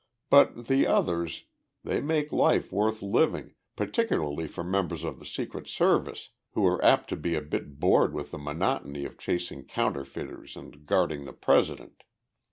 But 0.31 0.65
the 0.65 0.87
others 0.87 1.43
they 1.83 2.01
make 2.01 2.31
life 2.31 2.71
worth 2.71 3.03
living, 3.03 3.53
particularly 3.75 4.47
for 4.47 4.63
members 4.63 5.03
of 5.03 5.19
the 5.19 5.27
Secret 5.27 5.67
Service, 5.67 6.29
who 6.53 6.65
are 6.65 6.83
apt 6.83 7.07
to 7.09 7.15
be 7.15 7.35
a 7.35 7.41
bit 7.43 7.79
bored 7.79 8.11
with 8.11 8.31
the 8.31 8.39
monotony 8.39 9.05
of 9.05 9.19
chasing 9.19 9.63
counterfeiters 9.63 10.55
and 10.55 10.87
guarding 10.87 11.25
the 11.25 11.33
President. 11.33 12.01